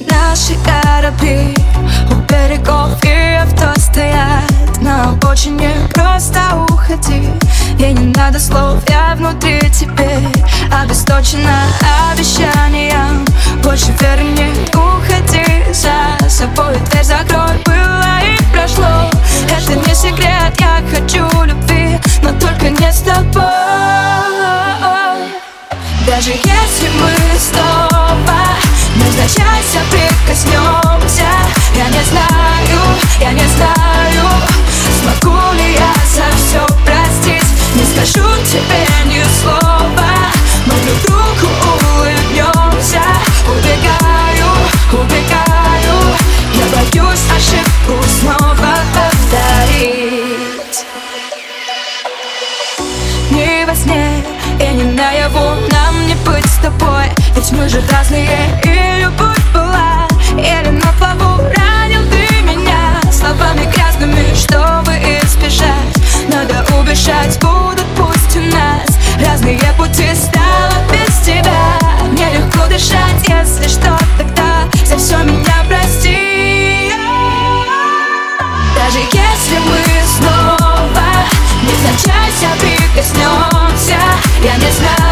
[0.00, 1.54] Наши корабли
[2.10, 7.30] у берегов и авто стоят На обочине просто уходи
[7.78, 10.28] И не надо слов, я внутри теперь.
[10.70, 11.64] Обесточена
[12.12, 13.24] обещанием
[13.62, 16.21] Больше веры не уходи за
[57.42, 58.62] Ведь мы же разные
[66.92, 68.86] решать будут пусть у нас
[69.26, 70.08] Разные пути.
[70.14, 71.78] Стало без тебя.
[72.12, 76.92] Нелегко дышать, если что, тогда За все меня прости.
[78.76, 79.80] Даже если мы
[80.16, 81.02] снова
[81.62, 83.98] Не Невзначай прикоснемся
[84.42, 85.11] Я не знаю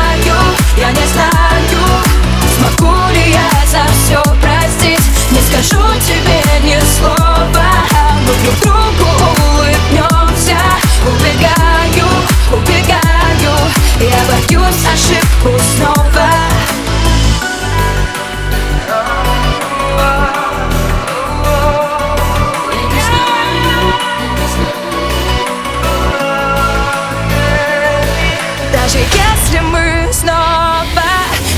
[29.50, 30.84] если мы снова,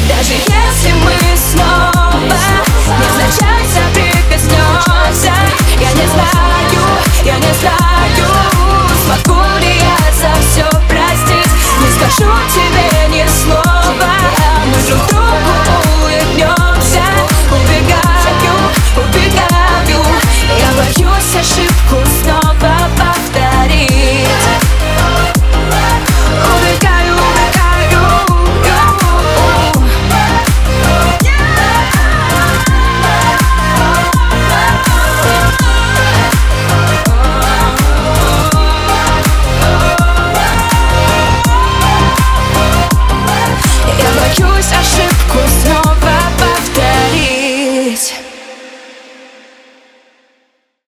[0.08, 5.34] даже если мы снова не Невзначай соприкоснемся
[5.78, 6.82] Я не знаю,
[7.24, 8.28] я не знаю
[9.04, 11.52] Смогу ли я за все простить.
[11.80, 14.31] Не скажу тебе ни слова.